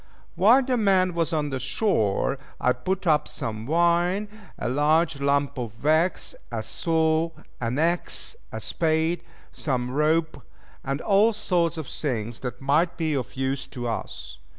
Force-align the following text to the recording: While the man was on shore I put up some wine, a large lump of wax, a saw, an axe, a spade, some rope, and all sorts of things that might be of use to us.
While 0.33 0.63
the 0.63 0.77
man 0.77 1.13
was 1.13 1.31
on 1.31 1.55
shore 1.59 2.39
I 2.59 2.73
put 2.73 3.05
up 3.05 3.27
some 3.27 3.67
wine, 3.67 4.29
a 4.57 4.67
large 4.67 5.21
lump 5.21 5.59
of 5.59 5.83
wax, 5.83 6.33
a 6.51 6.63
saw, 6.63 7.29
an 7.59 7.77
axe, 7.77 8.35
a 8.51 8.59
spade, 8.59 9.21
some 9.51 9.91
rope, 9.91 10.41
and 10.83 11.01
all 11.01 11.33
sorts 11.33 11.77
of 11.77 11.85
things 11.85 12.39
that 12.39 12.59
might 12.59 12.97
be 12.97 13.13
of 13.13 13.35
use 13.35 13.67
to 13.67 13.87
us. 13.87 14.39